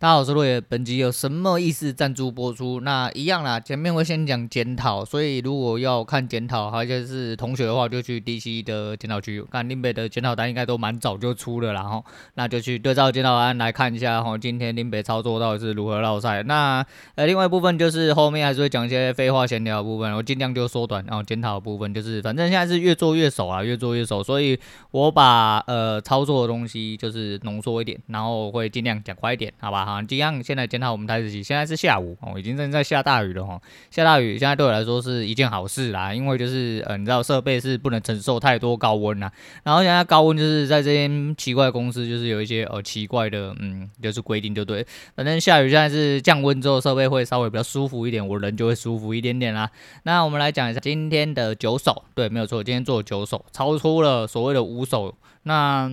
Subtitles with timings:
[0.00, 0.58] 大家好，我是落叶。
[0.58, 1.92] 本集有什么意思？
[1.92, 2.80] 赞助播出。
[2.80, 12.02] 那一样啦，前面会先讲检讨，所以如果要看检讨，还是同学的话，就去 DC 的检讨区看林北的检讨单，应该都蛮早就出了啦齁。
[12.32, 16.42] 那就去对照检讨单来看一下哈，今天林北操作到底是如何绕赛。
[16.44, 16.82] 那
[17.16, 21.04] 呃，另外一部分就是后面还是会讲一些废话闲聊的部分，我尽量就缩短。
[21.06, 24.58] 然后检讨的部分就是，反正现在是越做越熟啊，越做越熟，所以
[24.92, 29.89] 我把呃操作的东西就是浓缩一点，然后会尽量讲快一点，好吧？
[29.90, 30.60] 好，这样现在。
[30.70, 33.60] 检讨我们台子棋，现在是下午哦，已经正在下大雨了哈。
[33.90, 39.32] 下大雨现在对我来说是一件好事啦，因为就是呃，你知道设备是不能承受太多高温啦。
[39.64, 44.86] 然后现在高温就是在这间奇怪公司，就是有一些呃奇怪的嗯，就是规定就对。
[45.16, 49.68] 反正下雨现在是降温之后，设备会稍微比较舒服一点，我人就会舒服一点点啦。
[50.04, 55.16] 那我们来讲一下今天的九手，对，没有错，今天做九手，超出了所谓的五手。
[55.42, 55.90] 那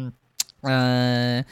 [0.62, 1.44] 嗯。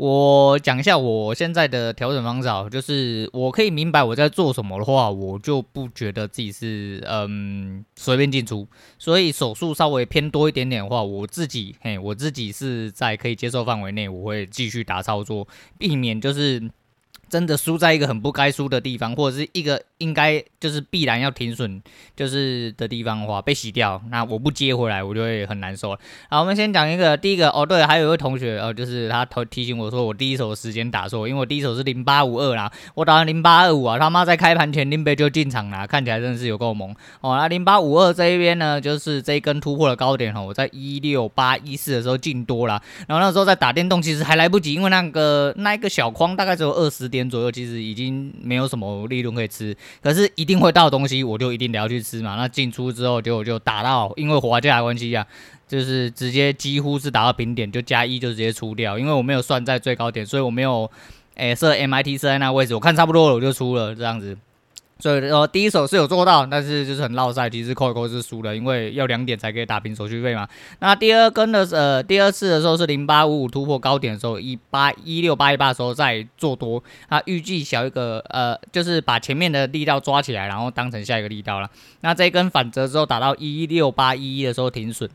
[0.00, 8.66] 我讲一下我现在的调整方式啊，就是我可以明白我在做什么的话，我就不觉得自己是嗯随便进出，
[8.98, 16.70] 所以手术稍微偏多一点点的话，我自己嘿，我自己是在可以接受范围内，我会继续打操作，避免就是。
[17.30, 21.80] 真的输在一个很不该输的地方，或者是一个应该就是必然要停损
[22.16, 26.00] 就是的地方的话，被洗掉，那我不接回来，我就会很难受了。
[26.28, 37.36] 好，我们先讲一个，第一个哦，对，还有一位同学哦，就是他提提醒我说我第一手时间打错，因为我第一手是零八五二啦，我打完零八二五啊，他妈在开盘前林北就进场了，看起来真的是有够猛哦。
[37.36, 47.19] 那零八五二这一边呢，就是这一根突破了高点哦，我在一六八一四的时候进多了，然后那时候在打电动，其实还来不及，因为那个那一个小框大概只有二十点。
[47.28, 52.36] 左右其实已经没有什么利润可以吃，可是一定会到的东西，我就一定得要去吃嘛。
[52.36, 55.26] 那进出之后就就打到，因为滑价关系啊，
[55.66, 60.90] 就是直接几乎是打到平点，就加一就直接出掉，因为我没有算在最高点，所以我没有
[61.34, 64.36] 诶设 MIT 设在那位置，我看差不多了我就出了这样子。
[65.00, 70.46] 所以说第一手是有做到，但是就是很落赛，其实扣一扣是输了，因为要两点才可以打平手续费嘛。
[70.78, 81.70] 那第二根的呃第二次的时候是零八五五突破高点的时候，一八一六八一八的时候再做多，他预计小一个呃就是把前面的力道抓起来，然后当成下一个力道了。
[82.02, 85.08] 那这一根反折之后打到一六八一一的时候停损。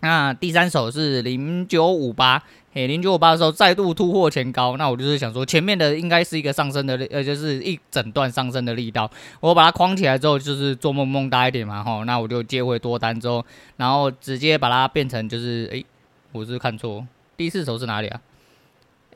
[0.00, 2.42] 那第三手是零九五八。
[2.74, 9.08] 诶，零九五八的时候再度突破前高，那我就是想说，前面的应该是一个上升的，呃，就是一整段上升的力道，
[9.38, 13.44] 我把它框起来之后，就是做梦梦大一点嘛，吼，那我就接回多单之后，
[13.76, 15.86] 然后直接把它变成就是，诶，
[16.32, 18.20] 我是，是看错，第四手是哪里啊？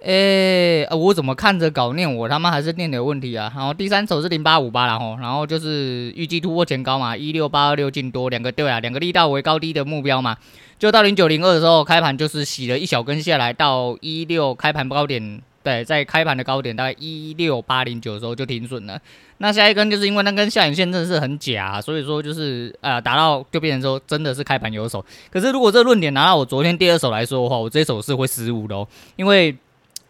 [0.01, 3.53] 诶，我怎么看着稿念我他妈还是念的有问题啊？
[3.57, 10.37] 然后第三手是零八五八，然后，然后就是预计突破前高嘛，一六八二六进多两个对啊，两个力道为高低的目标嘛。
[10.79, 18.97] 就到零九零二的时候，开盘就是洗了一小根下来，到一六开盘高点，对，在开盘的高点大概一六八零九的时候就停损了。
[19.39, 25.05] 那下一根就是因为那根下影线真的是很假，所以说就是呃达到就变成说真的是开盘有手。
[25.33, 28.87] 可是如果这论点拿到我昨天第二手来说的话，我这手是会失误的哦，
[29.17, 29.57] 因为。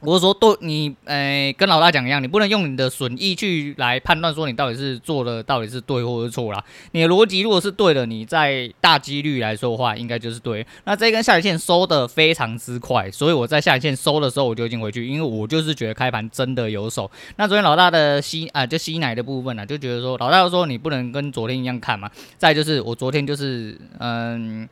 [0.00, 6.64] 我是说，对你，诶、跟老大讲一样，你不能用你的损益去来判断说你到底是做的到底是对或是错啦。
[6.92, 10.64] 你的逻辑如果是对的，你在大几率来说的话，应该就是对。
[10.84, 17.10] 那这根下影线收的非常之快，所以我在下影线收的时候我就已经回去，因为我就是觉得开盘真的有手。
[17.34, 22.08] 那昨天老大的吸啊，就吸奶的部分呢、啊，就觉得说老大说你不能跟昨天一样看嘛。
[22.37, 24.69] 再就是我昨天就是嗯。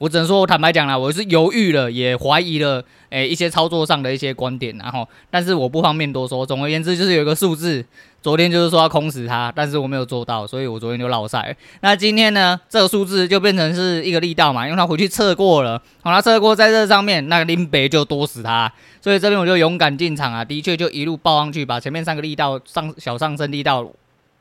[0.00, 6.46] 我只能说，我坦白讲啦，我是犹豫了，也怀疑了，诶、一些操作上的一些观点，然后，但是我不方便多说。
[6.46, 7.84] 总而言之，就是有一个数字，
[8.22, 11.54] 昨天就是说要空死它，但是我没有做到，所以我昨天就落赛。
[11.82, 18.72] 那今天呢，这个数字就变成是一个力道嘛，因为他回去测过了，好，他测过在这上面，那个林北就多死他，
[19.02, 23.86] 所以这边我就勇敢进场啊，的确就一路抱上去，把前面三个力道上小上升力道。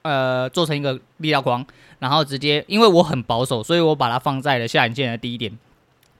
[0.01, 1.65] 呃，做成一个力道框，
[1.99, 5.57] 然后直接，因为我很保守，所以我把它放在了下影线的低点。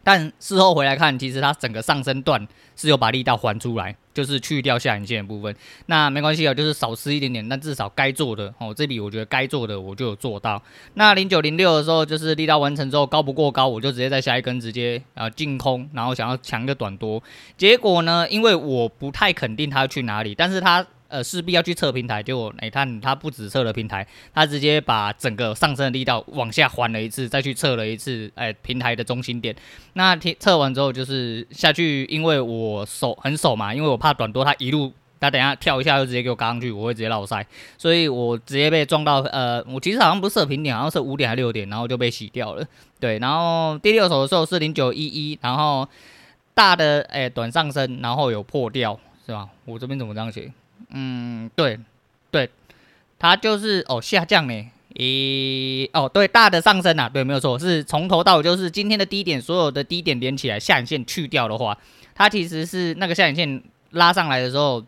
[0.02, 5.54] 但事后回来看，其实它整个上升段是有把力道还出来，就是去掉下影线的部分。
[5.86, 10.62] 那没关系啊，就是少吃一点点，但至少该做的哦，这里我觉得该做的我就有做到。
[10.96, 17.22] 那零九零六的时候，就是力道完成之后高不过高，我就直接在下一根直接啊进空，然后想要抢个短多。
[17.58, 20.86] 结果呢，因为我不太肯定它去哪里，但是它。
[21.10, 29.56] 呃，势必要去测平台，结果哎，他他不止测了平台，他直接把整个上升的力道往下还了一次，再去测了一次，哎，平台的中心点。
[29.94, 37.46] 那测完之后就是下去，因为我手很手嘛，因为我怕短多，他一路他等下跳一下就直接给我嘎上去，我会直接落塞，
[37.78, 39.18] 所以我直接被撞到。
[39.22, 42.66] 呃，我其实好像不是射平点，好像是五点还是六点，然后就被洗掉了。
[43.00, 45.88] 对，然后第六手的时候是零九一一，然后
[46.54, 49.50] 大的哎短上升，然后有破掉，是吧？
[49.66, 50.52] 我这边怎么这样写？
[50.90, 51.80] 嗯，对，
[52.32, 52.50] 对，
[53.18, 54.66] 它就是哦下降呢，
[54.96, 61.78] 咦，哦对，大的上升啊，对，没有错，是从头到尾就是今天的低点，所有的低点连起来，下影线去掉的话，
[62.14, 64.84] 它其实是那个下影线拉上来的时候。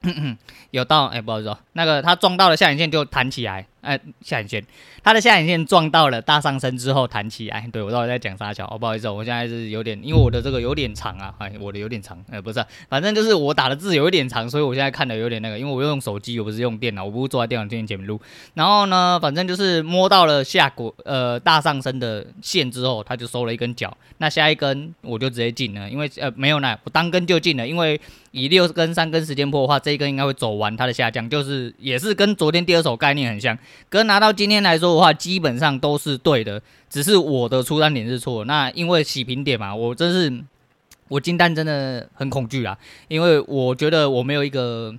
[0.70, 4.64] 有到哎、不好意思哦，那个它撞到了下影线就弹起来，哎、下影线，
[5.02, 8.66] 他的下影线撞到了大上升之后弹起来，对，我到底在讲啥桥？
[8.66, 18.20] 哦，不好意思，我现在是有点，因为我的这个有点长啊，哎，我的有点长，呃、不是、反正就是我打的字有一点长，所以我现在看的有点那个，因为我用手机，我不是用电脑，我不是坐在电脑前面录，
[18.54, 28.00] 然后呢，反正就是摸到了下轨呃大上升的线之后，他就收了一根脚，那下一根我就直接进了，因为呃没有呢，我当根就进了，因为。
[28.30, 33.56] 以六根、三根时间波的话，这一根应该会走完它的下降，就是也是跟昨天第二手概念很像。
[33.88, 36.60] 跟拿到今天来说的话，基本上都是对的，
[36.90, 38.44] 只是我的出单点是错。
[38.44, 40.44] 那因为洗平点嘛，我真是
[41.08, 42.76] 我金单真的很恐惧啊，
[43.08, 44.94] 因为我觉得我没有一个，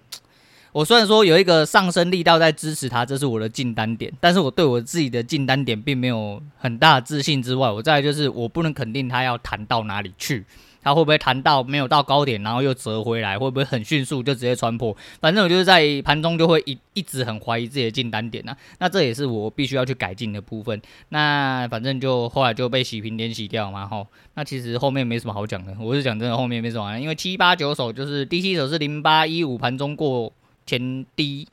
[0.71, 10.45] 我虽然说有一个上升力道在支持它，这是我的进单点，但是我对我自己的进单点并没有很大的自信之外，我再来就是我不能肯定它要弹到哪里去。
[10.81, 13.38] 它会不会弹到没有到高点，然后又折回来？
[13.38, 14.95] 会不会很迅速就直接穿破？
[15.19, 20.81] 反正我就是在盘中就会一一直很怀疑自己的进单点呐、那这也是我必须要去改进的部分。
[21.10, 24.07] 那反正就后来就被洗平点洗掉嘛，吼。
[24.36, 30.31] 那其实后面没什么好讲的，我是讲真的，后面没什么好，因为七八九手就是第七手是零八一五盘中过
[30.69, 31.48] 前低，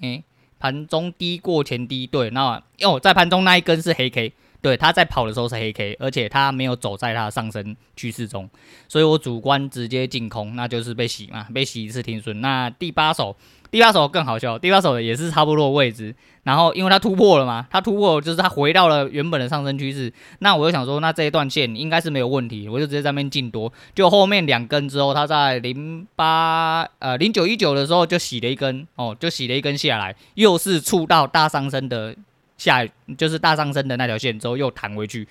[0.00, 0.22] 诶，
[0.58, 4.32] 盘中低过前低，对，那哦在盘中那一根是黑 K。
[4.62, 8.48] 对，它在跑的时候是黑 K，而且它没有走在它上升趋势中，
[8.88, 12.40] 所以我主观直接进空，那就是被洗嘛，被洗一次停损。
[12.40, 13.36] 那第八手，
[13.70, 16.14] 第八手更好笑，第八手也是差不多的位置，
[16.44, 32.14] 然后因为它突破了嘛，它突破就是它回到了原本的上升趋势，那我就想说，那这一段线应该是没有问题，我就直接在那边进多，就后面两根之后，它在零八呃零九一九的时候就洗了一根哦，就洗了一根下来，又是触到大上升的。
[32.58, 32.82] 下
[33.18, 35.28] 就是大上升的那条线之后又弹回去，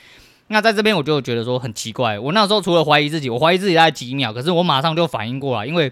[0.49, 2.19] 那在这边我就觉得说很奇怪。
[2.19, 5.91] 我那时候除了怀疑自己，我怀疑自己大概几秒，可是我马上就反应过来，因为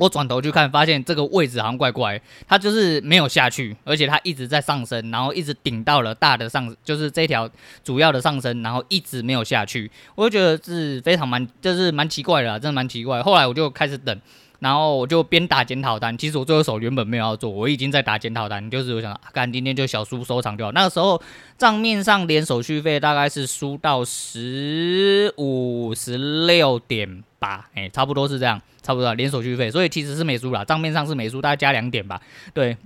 [0.00, 7.48] 我转头去看，发现这个位置好像怪怪，它就是没有下去，而且它一直在上升，然后一直顶到了大的上，就是这条
[7.82, 13.22] 主要的上升，然后一直没有下去，我就觉得是非常蛮，就是蛮奇怪的，真的蛮奇怪。
[13.22, 14.20] 后来我就开始等。
[14.60, 20.72] 然后我就边打检讨单，其实我最后手原本没有要做，我已经在打检讨单，就是我想，干、今天就小输收场就好。
[20.72, 21.20] 那个时候
[21.56, 32.20] 账面上连手续费大概是输到十五十六点八，哎，差不多是这样，差不多连手续费，所以其实是没输啦，账面上是没输，大概加两点吧，
[32.52, 32.76] 对。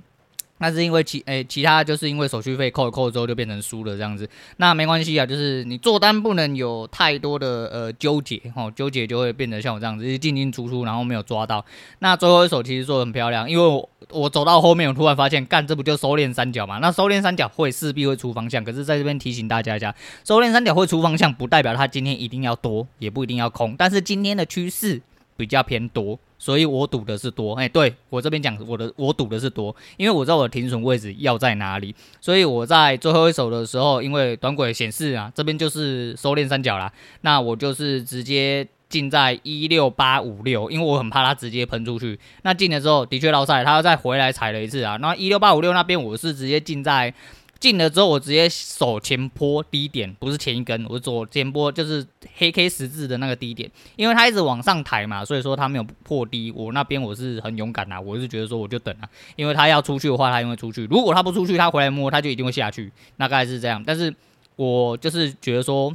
[0.62, 4.28] 那是因为其诶、其他就是因为手续费扣一扣之后就变成输了这样子，
[4.58, 11.64] 那没关系啊，就是你做单不能有太多的呃纠结哦，纠结就会变得像我这样子进进出出，然后没有抓到。
[11.98, 16.78] 那最后一手其实做的很漂亮，因为我我走到后面，我突然发现，干这不就收敛三角嘛？
[16.78, 19.92] 那收敛三角会势必会出方向，可是在这边提醒大家一下，
[20.24, 25.02] 收敛三角会出方向，不代表它今天一定要多，也不一定要空，但是今天的趋势
[25.36, 26.18] 比较偏多。
[26.38, 42.18] 所以我赌的是多，哎、欸，对我这边讲，我的我赌的是多，因为我知道我的停损位置要在哪里，所以我在最后一手的时候，因为短轨显示啊，这边就是收敛三角啦，那我就是直接进在一六八五六，因为我很怕它直接喷出去。
[42.42, 47.14] 那进了之后，的确落赛，它要再回来踩了一次啊，那一六八五六那边我是直接进在。
[47.62, 52.04] 进了之后，我直接手前波低点，不是前一根，我左前波就是
[52.34, 56.50] 黑 K 十字的那个低点，因为它一直往上抬嘛，所以说它没有破低。
[56.50, 60.84] 我那边我是很勇敢呐，我是觉得说我就等啊，因为它要出去的话，它就会出去。
[60.86, 63.80] 如果它不出去，它回来摸，它就一定会下去，大概是这样。
[63.86, 64.12] 但是
[64.56, 65.94] 我就是觉得说。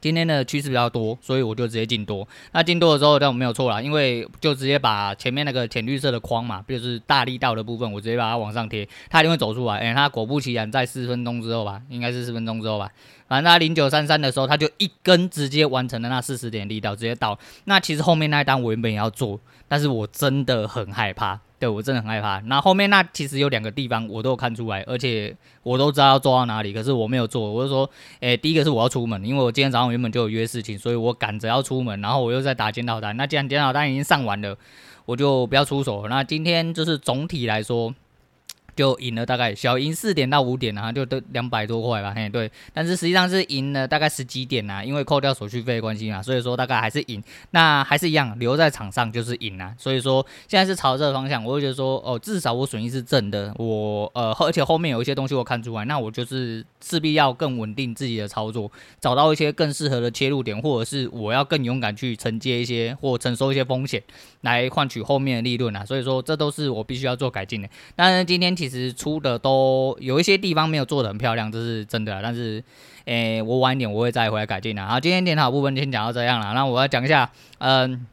[0.00, 2.26] 今天的趋势比较多，所以我就直接进多。
[2.52, 9.78] 那进多的时候，但我没有错啦，因为就直接把前面那个浅绿色的框嘛，就是大力道的部分，我直接把它往上贴，它一定会走出来。
[9.78, 12.90] 哎、它果不其然，在四分钟之后吧，应该是四分钟之后吧，
[13.28, 17.38] 反正他零九三三的时候，他就一根直接完成了那四十点力道，直接到。
[17.64, 21.38] 那其实后面那一单我原本也要做，但是我真的很害怕。
[21.58, 22.38] 对，我真的很害怕。
[22.46, 27.52] 那后面那其实有两个地方我都有看出来，而且我都知道要做到哪里，可是我没有做。
[27.52, 32.00] 我就说，诶，第一个是我要出门，因为我今天早上原本就有约事情，所以我赶着要出门。
[32.00, 33.16] 然后我又在打检讨单。
[33.16, 34.56] 那既然检讨单已经上完了，
[35.04, 36.06] 我就不要出手。
[36.08, 37.94] 那今天就是总体来说。
[38.78, 47.20] 就赢了大概小赢四点到五点啊，就都两百多块吧，嘿，对，但是实际上是赢了大概十几点啊，因为扣掉手续费的关系嘛，所以说大概还是赢，
[47.50, 58.70] 那还是一样留在场上就是赢啊，所以说现在是朝这个方向，我会觉得说哦，至少我损益是正的，我呃，而且后面有一些东西我看出来，那我就是势必要更稳定自己的操作，
[59.00, 64.00] 找到一些更适合的切入点，或者是我要更勇敢去承接一些或承受一些风险，
[64.42, 72.20] 来换取后面的利润啊，所以说这都是我必须要做改进的，当然今天其其实出的都有一些地方没有做的很漂亮，这是真的。
[72.22, 72.62] 但是，
[73.06, 74.84] 诶、我晚一点我会再回来改进的。
[74.84, 76.52] 好，今天电脑部分先讲到这样了。
[76.52, 78.06] 那我要讲一下，嗯，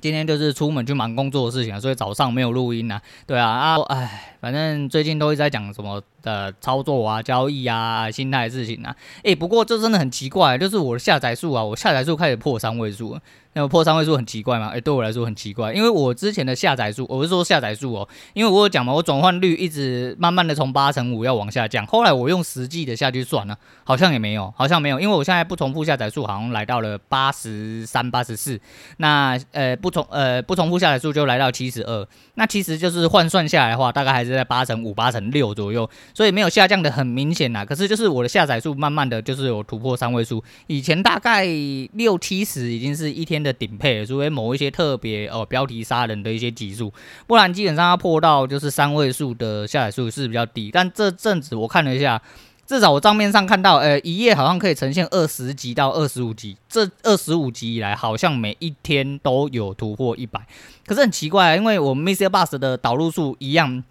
[0.00, 3.00] 今天就是出门去忙工作的事情，所以早上没有录音呢。
[3.26, 8.96] 对啊，啊，哎，反正最近都一直在讲什么的操作啊、交易啊、心态的事情啊。
[9.22, 13.16] 诶、不过这真的很奇怪，就是我的下载数啊，我下载数开始破三位数。
[13.56, 14.70] 那个破三位数很奇怪吗？
[14.70, 28.60] 诶、对我来说很奇怪，因为我之前的下载数，我是说下载数哦，因为我有讲嘛，我转换率一直慢慢的从八成五要往下降，后来我用实际的下去算呢，好像也没有，好像没有，因为我现在不重复下载数好像来到了八十三、八十四，
[28.96, 32.04] 那呃不重呃不重复下载数就来到七十二，
[32.36, 37.64] 那其实就是换算下来的话，大概还是在八成五、八成六左右，所以没有下降的很明显呐。
[37.64, 41.46] 可是就是我的下载数慢慢的就是有突破三位数，以前大概
[41.92, 46.92] 六七十已经是一天的顶配，除非某一些特别哦标题杀人的一些集数，
[47.26, 50.70] 不然基本上要破到就是三位数的下载数是比较低。
[50.72, 52.20] 但这阵子我看了一下，
[52.66, 60.46] 至少我账面上看到，呃，一页好像可以呈现二十级到二十五级，这二十五级以来好像每一天都有突破一百。
[60.86, 62.28] 可是很奇怪，因为我们 Mr.
[62.28, 63.84] Bus 的导入数一样。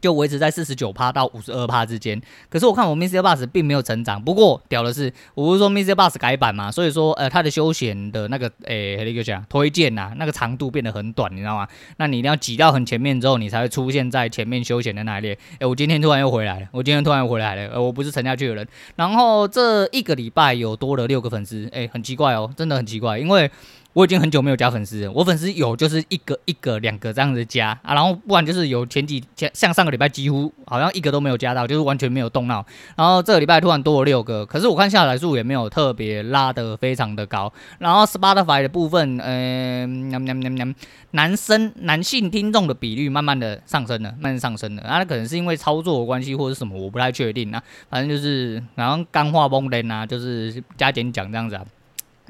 [0.00, 4.22] 就维持在四十九趴到五十二趴之间，可是我看我 MixerBox 并没有成长。
[4.22, 11.66] 不过屌的是，我不是说 MixerBox 改版嘛，所以说呃它的休闲的那个诶那个讲推荐呐，那个长度变得很短，你知道吗？
[11.96, 15.38] 那你一定要挤到很前面之后，你才会出现在前面休闲的那一列。
[15.58, 18.66] 诶，我今天突然又回来了，我今天突然又回来了，呃，我不是沉下去的人。
[18.96, 23.50] 然后这一个礼拜有多了六个粉丝，诶，很奇怪哦，真的很奇怪，因为。
[23.98, 32.64] 我已经很久没有加粉丝了，我粉丝有就是一个一个两个这样子加啊，然后不然就是有前几天像上个礼拜几乎好像一个都没有加到，就是完全没有动脑，
[32.94, 40.74] 然后这个礼拜突然多了六个，可是我看下载数也没有特别拉得非常的高，然后 Spotify 的部分，嗯、呃，
[41.10, 51.64] 男生男性听众的比率慢慢的上升了，慢上升了，那可能是因为操作的关系或者什么，我不太确定啊，反正就是然后钢化崩人啊，就是加减讲这样子啊。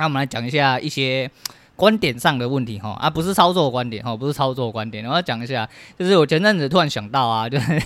[0.00, 1.28] 那我们来讲一下一些
[1.78, 7.80] 观点上的问题哈，啊，不是操作观点哈，不是操作观点，我要讲一下，就是我前阵子突然想到啊，就是。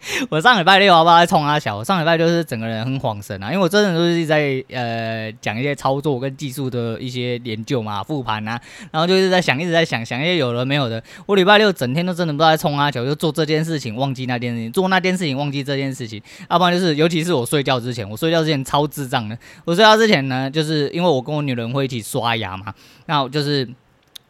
[0.30, 1.76] 我上礼拜六好不好在冲阿小？
[1.76, 11.02] 我上礼拜就是整个人很恍神啊，因为我真的都是在呃讲一些操作跟技术的一些研究嘛，复盘啊，然后就是在想，一直在想想一些有的没有的。
[11.26, 16.22] 我礼拜六整天都真的不知道在冲阿小，就做这件事情忘记那件事情，做那件事情忘记这件事情。
[16.48, 19.36] 要不然就是，尤其是我睡觉之前，我睡觉之前超智障的。
[19.64, 22.72] 我睡觉之前呢，就是因为我跟我女人会一起刷牙嘛，
[23.06, 23.68] 那我就是。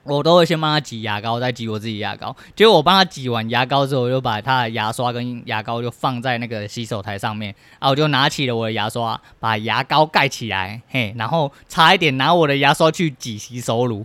[0.09, 2.35] 我都会先帮他挤牙膏，再挤我自己牙膏。
[2.57, 14.05] 结果我帮他挤完牙膏之后，我就把他的牙刷跟牙膏就放在那个洗手台上面，然后我就拿起了我的牙刷，把牙膏盖起来，嘿，然后差一点拿我的牙刷去挤洗手乳。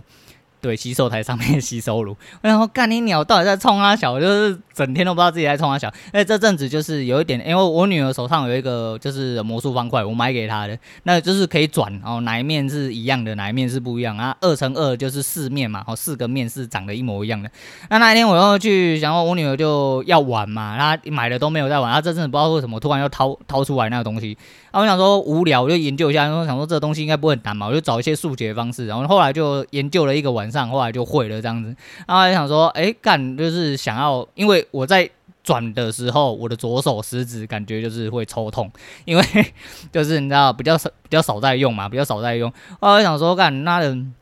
[0.64, 5.92] 对，洗手台上面的洗手炉，然后干你鸟到底在冲啊小，就是整天都不知道自己在冲啊小。
[6.10, 14.34] 哎，这阵子就是有一点，因为我女儿手上有一个就是魔术方块，我买给她的，那就是可以转，哦哪一面是一样的，哪一面是不一样啊？
[14.40, 17.50] 二乘二就是四面嘛，哦，四个面是长得一模一样的。
[17.90, 24.38] 那那一天我又去，然后我女儿就要玩嘛，她买的都没有在玩，她这阵子不知道为什么突然又掏掏出来那个东西。
[24.74, 31.72] 啊，我想说无聊，我就研究一下，然后想说这个东西应该不会很难嘛，我就找一些速解方式，然后后来就研究了一个晚上，后来就会了这样子。
[32.08, 35.08] 然后就想说，哎，干就是想要，因为我在
[35.44, 38.68] 转的时候，我的左手食指感觉就是会抽痛，
[39.04, 39.24] 因为
[39.92, 42.52] 就是你知道比较少比较少在用嘛，比较少在用。
[42.80, 44.12] 后来想说，干那人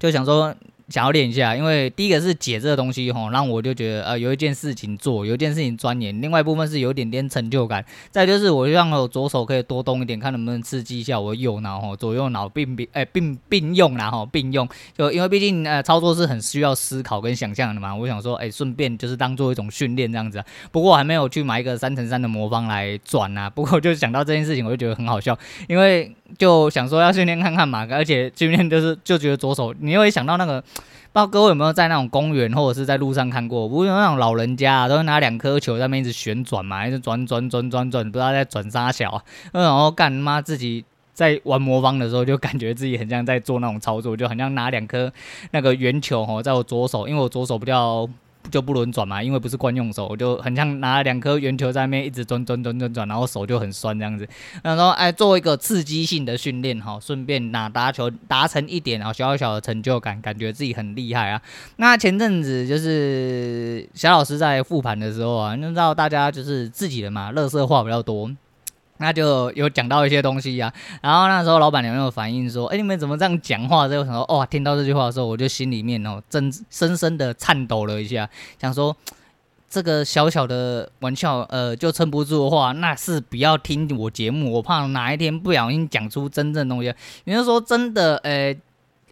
[0.00, 0.52] 就想说。
[0.92, 6.20] 想要练一下，因为第一个是解这个东西吼，让我就觉得呃有一件事情做，有一件事情钻研。
[6.20, 7.82] 另外一部分是有点点成就感。
[8.10, 14.68] 再就是我就让我左手可以多动一点，看能不能刺激一下我右脑吼，左右脑并并哎并并用然后并用。
[14.94, 20.44] 就因为毕竟呃操作是很需要思考跟想象的嘛，我想说哎顺便就是当做一种训练这样子啊。
[20.70, 23.48] 不过我还没有去买一个三乘三的魔方来转啊。
[23.48, 30.62] 不过就想到这件事情，我就觉得很好笑，因为就想说要训练看看嘛，而且训练就是就觉得左手，你会想到那个。
[31.14, 33.68] 不知道各位有没有在那种公园或者是在路上看过？
[33.68, 39.22] 不是那种老人家啊，都会拿两颗球在那边一直旋转嘛，一直转转转转转，不知道在转啥小啊。
[39.52, 45.12] 然后干妈自己在玩魔方的时候，就感觉自己很像在做那种操作，就很像拿两颗
[45.50, 48.08] 那个圆球哦，在我左手，因为我左手比较
[48.50, 54.28] 就不轮转嘛，因为不是惯用手，我就很像拿了两颗圆球在那边一直转转转转转，然后手就很酸这样子。
[54.62, 61.40] 然后哎，做一个刺激性的训练哈，顺便拿打球达成一点啊小小的成就感，感觉自己很厉害啊。
[61.76, 68.30] 那前阵子就是小老师在复盘的时候啊，你知道大家就是自己的嘛，乐色话比较多。
[69.02, 78.30] 那就有讲到一些东西呀、啊，然后那时候老板娘有反应说：“哎，你们怎么这样讲话？”这个时候，哇，听到这句话的时候，我就心里面哦，真深深的颤抖了一下，
[78.60, 78.96] 想说
[79.68, 86.94] 这个小小的玩笑，呃，就撑不住的话，那是不要听我节目，我怕哪一天不小心讲出真正东西。
[87.24, 88.54] 也就是说，真的，呃，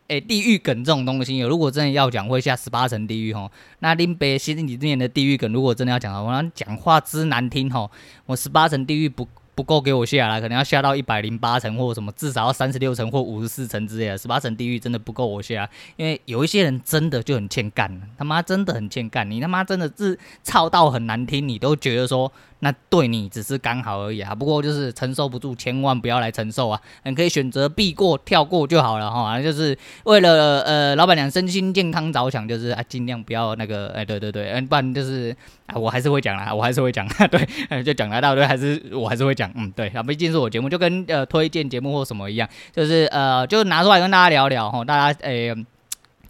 [0.06, 3.50] 诶，地狱梗这种东西，如果真的要讲，会下十八层地狱吼。
[3.80, 7.90] 那林北心里面的地狱梗，如果真的要讲的话，讲话之难听吼，
[8.26, 9.26] 我十八层地狱不。
[9.60, 22.32] 不够给我下来，可能要下到一百零八层，或者什么，至少要三十六层或五十四层之类的，十八层地狱真的不够我下，因为有一些人真的就很欠干，他妈真的很欠干，你他妈真的是操到很难听，你都觉得说。
[22.60, 26.80] 那对你只是刚好而已啊，不过就是承受不住，千万不要来承受啊！
[27.04, 35.34] 你可以选择避过、跳过就好了哈，反正就是为了呃老板娘身心健康着想，就是啊尽量不要那个哎，对对对，嗯，不然就是
[35.66, 45.54] 啊我还是会讲啦，我还是会讲， 对，就讲来到对，还是我还是会讲，嗯，对啊，毕竟是我节目，就跟呃推荐节目或什么一样，就是呃就拿出来跟大家聊聊哈，大家哎。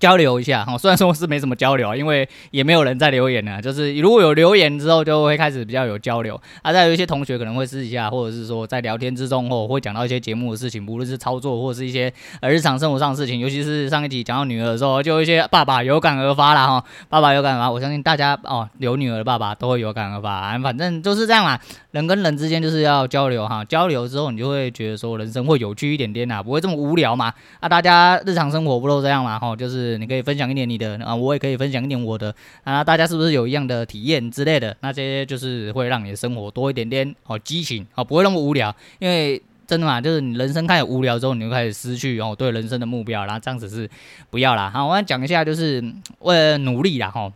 [0.01, 3.61] 交流一下哈，虽然说是没什么交流啊，因为也没有人在留言呢。
[3.61, 6.41] 就是如果有留言之后，就会开始比较有交流。
[6.63, 13.39] 啊，再有一些同学可能会私底下，或者是说在聊天之中，或会讲到一些节目的事情，无论是操作或者是一些呃日常生活上的事情。
[13.39, 16.83] 尤其是上一集讲到女儿的时候，就一些爸爸有感而发了哈。
[17.11, 20.33] 爸爸有感而发，我相信大家哦，有女儿的爸爸都会有感而发。
[20.33, 21.59] 啊，反正就是这样嘛，
[21.91, 23.63] 人跟人之间就是要交流哈。
[23.67, 27.31] 交流之后，你就会觉得说人生会有趣一点点啊，不会这么无聊嘛。
[27.61, 29.39] 啊，大家日常生活不都这样嘛？
[29.39, 29.90] 哈，就是。
[29.99, 34.77] 你可以分享一点你的啊，我也可以分享一点我的啊，大家是不是有一样的体验之类的？
[34.81, 38.75] 那这些就是会让你的生活多一点点哦激情哦，不会那么无聊。
[38.99, 43.89] 因为真的嘛，就是你人生开始无聊之后，你就开始失去哦对人生的目标，然后这样子是
[44.31, 44.71] 不要啦。
[44.71, 45.83] 好，我来讲一下，就是
[46.21, 47.33] 为了努力啦哈，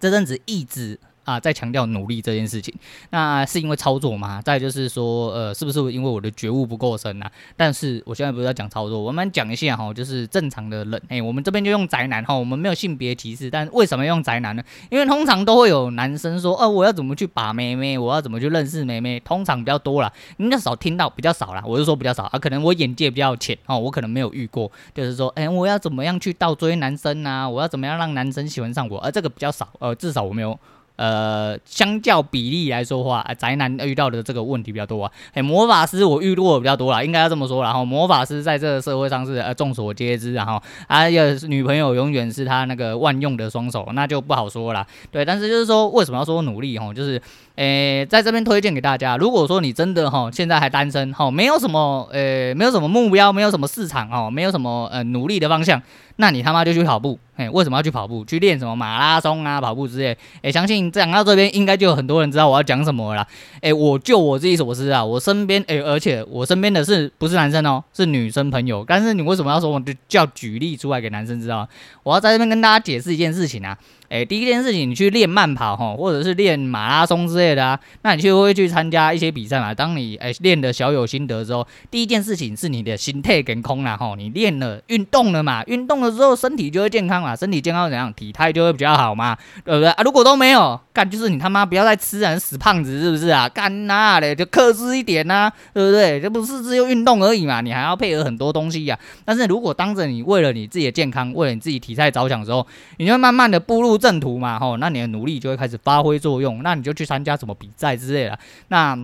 [0.00, 0.98] 这阵子一直。
[1.24, 2.74] 啊，在强调努力这件事情，
[3.10, 4.40] 那是因为操作吗？
[4.42, 7.32] 再就是说，呃，是不是因为我的觉悟不够深呐、啊？
[7.56, 14.62] 但是我现在不是要讲操作，我们讲一下哈，就是正常的人，哎，我们这边就用宅男哈，我们没有性别歧视，但为什么用宅男呢？
[14.90, 27.48] 因为通常都会有男生说，呃，我要怎么去把妹妹，我要怎么去认识妹妹，通常比较多啦，应该少听到比较少啦，我是说比较少啊，可能我眼界比较浅哦，我可能没有遇过，就是说，哎，我要怎么样去倒追男生啊？
[27.48, 28.98] 我要怎么样让男生喜欢上我？
[28.98, 30.58] 而、这个比较少，呃，至少我没有。
[31.02, 35.10] 呃，相较比例来说的话，宅男遇到的这个问题比较多啊。
[35.34, 37.60] 哎，魔法师我遇到的比较多啦，应该要这么说。
[37.60, 44.86] 然后魔法师在这个社会上是呃众所皆知，然后他的女朋友永远是他那个万用的双手，那就不好说了。
[45.10, 46.78] 对，但是就是说，为什么要说努力？
[46.78, 47.20] 哈，就是。
[47.56, 55.80] 诶，在这边推荐给大家，如果说你真的哈现在还单身哈，没有什么诶，没有什么目标，没有什么市场哦，没有什么呃努力的方向，
[56.16, 57.18] 那你他妈就去跑步。
[57.50, 58.24] 为什么要去跑步？
[58.24, 60.16] 去练什么马拉松啊，跑步之类。
[60.42, 63.28] 哎，相信讲到这边，应该就有很多人知道我要讲什么了啦。
[63.60, 68.84] 诶，我就我自己所知啊，我身边诶，而且我身边的是不是男生哦，是女生朋友。
[68.86, 71.68] 但是你为什么要说我就叫举例出来给男生知道？
[72.02, 73.76] 我要在这边跟大家解释一件事情啊。
[74.12, 79.72] 诶，第一件事情，你去练慢跑哈，或者是练马拉松之类的啊，那你就会去参加一些比赛嘛。
[79.72, 84.14] 当你诶练的小有心得之后，第一件事情是你的心态跟空了哈。
[84.18, 90.02] 你练了运动了嘛，运动了之后身体就会健康嘛，身体健康怎样，体态就会比较好嘛，对不对啊？
[90.02, 93.48] 如果都没有干，就是你他妈不要再吃人，死胖子是不是啊？
[93.48, 96.20] 干那嘞，就克制一点呐、啊，对不对？
[96.20, 102.66] 这不是只有运动而已嘛，你还要配合很多东西呀、但是如果当着你为了你自己的健康，为了你自己体态着想的时候，
[102.98, 108.38] 你就慢慢的步入正途嘛，吼，那你的努力就会开始发挥作用，那你就去参加什么比赛之类的。
[108.68, 108.94] 那，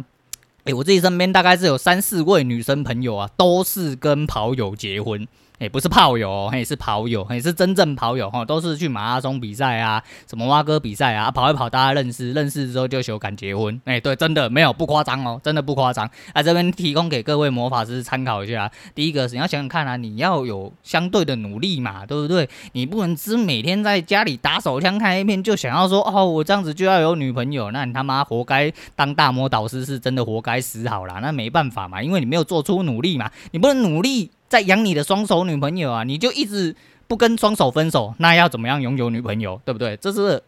[0.64, 5.26] 诶，我自己身边大概是有三四位女生朋友啊，都是跟跑友结婚。
[5.58, 13.80] 哎，不是炮友，哦，嘿，是跑友，嘿，是真正跑友哈，都是去马拉松比赛啊，什么蛙哥比赛啊，跑一跑，大家认识，认识之后就修改结婚。
[13.84, 16.08] 哎，对，真的没有不夸张哦，真的不夸张。
[16.32, 18.70] 啊，这边提供给各位魔法师参考一下。
[18.94, 22.48] 第一个，你要想想看啊，你要有相对的努力嘛，对不对？
[22.72, 31.18] 你不能只每天在家里打手枪看 A 片，就想要说哦，我这样子就要有女朋友，那你他妈活该当大魔导师，是真的活该死好啦。
[31.20, 34.30] 那没办法嘛，因为你没有做出努力嘛，你不能努力。
[34.48, 36.74] 在养你的双手女朋友啊，你就一直
[37.06, 39.96] 不跟双手分手，那要怎么样拥有女朋友，对不对？
[39.98, 40.42] 这是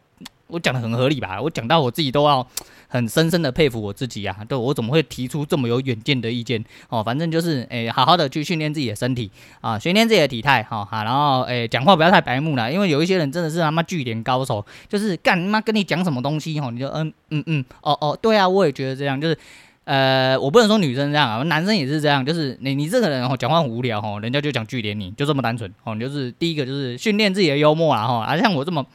[0.47, 1.41] 我讲的很合理吧？
[1.41, 2.45] 我讲到我自己都要
[2.89, 4.37] 很深深的佩服我自己啊！
[4.49, 6.65] 对，我怎么会提出这么有远见的意见？
[6.89, 19.39] 哦，反正就是诶、好好的去训练自己的身体啊，训练自己的体态，哈、哦、哈，然后诶，讲、话不要太白目了，因为有一些人真的是他妈据点高手，就是干妈跟你讲什么东西，哈、哦，你就嗯嗯嗯，哦哦，对啊，我也觉得这样，就是。
[19.91, 28.87] 呃，我不能说女生这样啊，男生也是这样，就是你你这个人哦，讲话很无聊哦，人家就讲句点你，就这么单纯哦，你就是第一个就是训练自己的幽默啦哈，啊、像我这么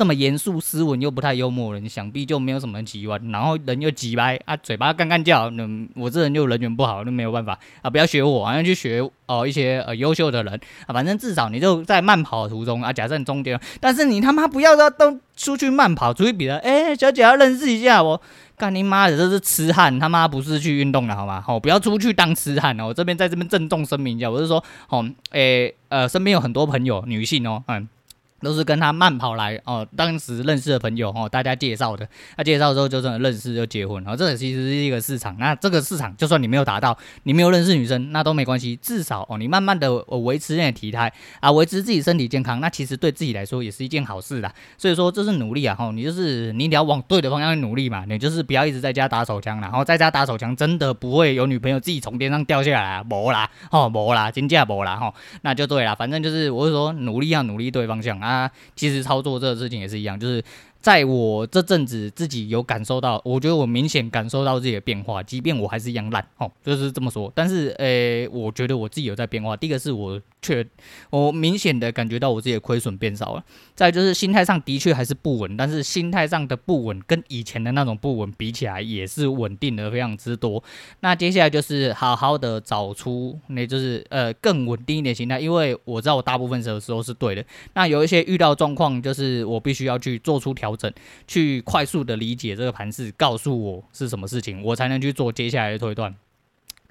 [0.00, 18.18] 这么严肃斯文又不太幽默的人，想必就没有什么人喜欢，然后人又急歪啊，嘴巴干干叫，嗯，我这人就人缘不好，那没有办法啊，不要学我，好像去学哦一些呃优秀的人啊，反正至少你就在慢跑的途中啊，假设你中间，但是你他妈不要说都出去慢跑，出去比了，哎、小姐要认识一下我。
[18.56, 21.42] 干你妈的，这是痴汉，他妈不是去运动的好吗？
[21.46, 22.86] 好，不要出去当痴汉哦。
[22.86, 27.86] 我这边在这边郑重声明一下，我是说，哦，诶、呃，身边有很多朋友，女性哦，嗯。
[28.40, 32.08] 都是跟他慢跑来哦，当时认识的朋友哦，大家介绍的。
[32.36, 35.36] 他介绍之后就真的认识就结婚，然后这其实是一个市场。
[35.38, 38.76] 那这个市场就算你没有达到，你没有认识女生，那都没关系。
[38.76, 44.52] 至少哦，你慢慢的维持那个体态啊，维持自己身体健康，那其实对自己来说也是一件好事啦。
[44.78, 48.04] 所以说这是努力啊，吼，你就是你得要往对的方向去努力嘛。
[48.08, 55.94] 你就是不要一直在家打手枪，然后在家打手枪真的不会有女朋友自己从天上掉下来啊，没啦，哦，没啦，真假没啦，吼，那就对了。
[55.94, 58.29] 反正就是我是说努力要努力对方向啊。
[58.30, 60.42] 啊，其实操作这个事情也是一样，就是。
[60.80, 67.30] 在我这阵子自己有感受到，我觉得我明显感受到自己的变化，即便我还是一样烂，哦，就是这么说。
[67.34, 69.54] 但是，诶、我觉得我自己有在变化。
[69.54, 70.66] 第一个是我确，
[71.10, 73.44] 我明显的感觉到我自己的亏损变少了。
[73.74, 80.64] 再就是心态上的确还是不稳，但是心态上的不稳跟以前的那种不稳比起来，也是稳定的非常之多。
[81.00, 87.44] 那接下来就是好好的找出，那就是呃更稳定一点心态，因为我知道我大部分时候是对的。
[87.74, 90.69] 那有一些遇到状况，就是我必须要去做出调。
[90.70, 90.92] 调整，
[91.26, 96.14] 去快速的理解这个盘势，告诉我是什么事情，我才能去做接下来的推断。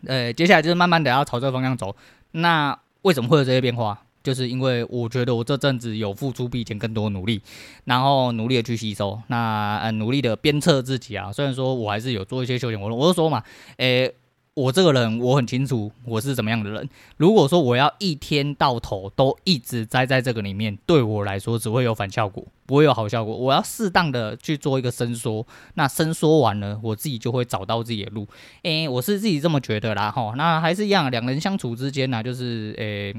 [0.05, 1.95] 呃，接下来就是慢慢的要朝这个方向走。
[2.31, 3.99] 那为什么会有这些变化？
[4.21, 7.41] 就是因为我觉得我这阵子有付出比以前更多努力，
[7.85, 11.31] 然后努力的去吸收，那呃努力的鞭策自己啊。
[11.31, 13.43] 虽然说我还是有做一些休闲活动，我就说嘛，
[13.77, 14.13] 诶。
[14.55, 16.89] 我这个人我很清楚我是怎么样的人。
[17.15, 23.35] 如果说我要一天到头都一直栽在这个里面，对我来说只会有反效果，不会有好效果。
[23.35, 28.27] 我要适当的去做一个伸缩，那伸缩完了，我自己就会找到自己的路。
[28.61, 30.35] 诶，我是自己这么觉得啦，吼。
[30.35, 33.15] 那还是一样，两人相处之间呢，就是诶。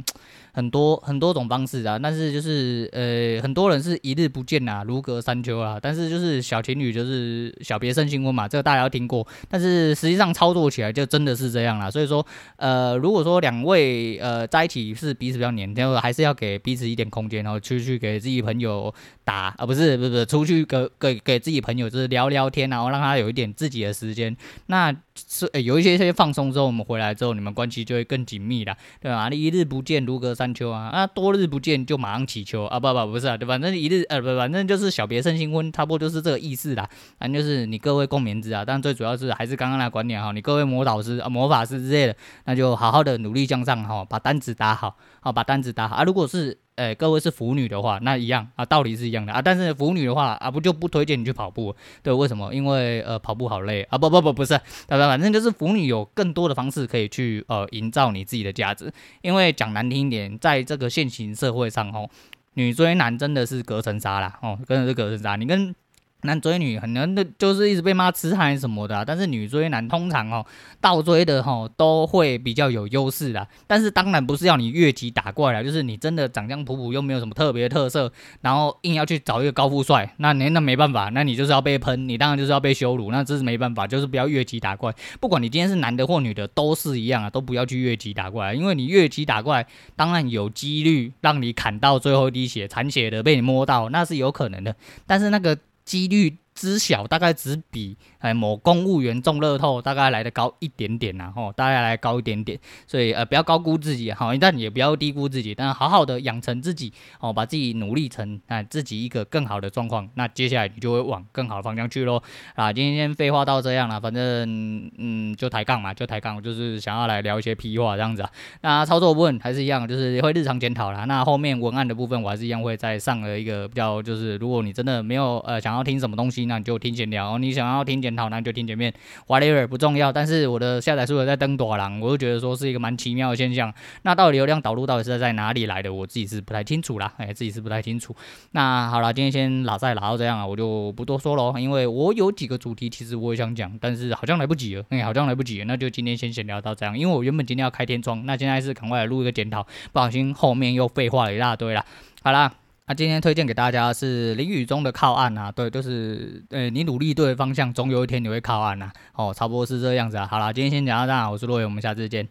[0.53, 5.79] 很多很多种方式啊，但是就是呃，很多人是一日不见啊，如隔三秋啊。
[5.81, 9.25] 但是就是小情侣就是小别胜新婚嘛，这个大家都听过。
[9.49, 11.89] 但是实际上操作起来就真的是这样啦。
[11.89, 24.37] 所以说呃，如果说两位呃在一起是彼此比较黏，然后还是要给彼此一点空间，然后出去给自己朋友打啊，不是不是不是，出去给给给自己朋友就是聊聊天，然后让他有一点自己的时间。
[24.67, 29.29] 那是、有一些些放松之后，我们回来之后，你们关系就会更紧密了，对吧？
[29.29, 36.89] 你一日不见如隔三秋啊，啊，多日不见就马上起秋啊，不不不是啊，对，反正一日呃不，反正就是小别胜新婚，差不多就是这个意思啦。
[37.19, 46.05] 反正就是你各位共勉之啊，但最主要是还是刚刚那观点哈，你各位魔导师啊、魔法师之类的，那就好好的努力向上哈，把单子打好，好把单子打好啊。
[46.05, 49.43] 如果是哎、各位是腐女的话，那一样啊，道理是一样的啊。
[49.43, 51.77] 但是腐女的话啊，不就不推荐你去跑步？
[52.03, 52.55] 对，为什么？
[52.55, 53.99] 因为呃，跑步好累啊。
[53.99, 58.91] 不不不，不是，反正反正就是腐女有更多的方式可以去呃营造你自己的价值。
[59.21, 62.09] 因为讲难听一点，在这个现行社会上哦，
[62.55, 65.37] 女追男真的是隔层纱啦哦，真的是隔层纱。
[65.37, 65.75] 你跟
[66.23, 70.45] 男追女很难的，就是一直被骂痴汉什么的、但是女追男通常哦，
[70.81, 73.47] 倒追的哈、都会比较有优势啦。
[73.67, 84.95] 但是当然不是要你越级打怪啦，就是你真的长相普普又没有什么特别特色，然后硬要去找一个高富帅，那你那没办法，那你就是要被喷，你当然就是要被羞辱，那这是没办法，就是不要越级打怪。
[85.21, 95.57] 不管你今天是男的或女的，都是一样啊，都不要去越级打怪，因为你越级打怪，当然有几率让你砍到最后一滴血，残血的被你摸到，那是有可能的，但是那个。
[95.91, 97.97] 几率之小，大概只比。
[98.21, 112.23] 哎，某公务员中乐透大概来得高一点点呐，吼，大概来高一点点，所以呃，不要高估自己，好，但也不要低估自己，但好好的养成自己，哦，把自己努力成啊自己一个更好的状况，那接下来你就会往更好的方向去喽。
[112.55, 118.31] 啊，今天废话到这样了，反正嗯，就抬杠嘛，就抬杠，就是想要来聊一些屁话这样子啊。
[118.61, 121.05] 那操作部分还是一样，就是会日常检讨啦。
[121.07, 128.93] 那后面文案的部分，我还是一样会再上了一个比较，就是如果你真的没有呃想要听什么东西那你就听闲聊；你想要听检讨，那就听前面。
[129.29, 130.13] whatever 不重要。
[130.13, 133.73] 但是我的下载数在登大人，我就觉得说是一个蛮奇妙的现象。
[134.03, 135.93] 那到底流量导入到底是在哪里来的？
[135.93, 138.15] 我自己是不太清楚啦，哎，自己是不太清楚。
[138.51, 146.99] 那好了，今天先拉赛拉到这样啊，我就不多说了，因为我有几个主题其实我也想讲，但是好像来不及了，哎，好像来不及了，那就今天先闲聊到这样。
[146.99, 151.85] 因为我原本今天要开天窗，那现在是赶快来录一个检讨，不小心后面又废话了一大堆了。
[152.23, 152.53] 好啦。
[152.91, 160.27] 那、今天推荐给大家是淋雨中的靠岸啊，对，就是呃，你努力对方向，总有一天你会靠岸、啊，哦，差不多是这样子啊。
[160.27, 162.27] 好啦，今天先讲到这，我是洛伟，我们下次见。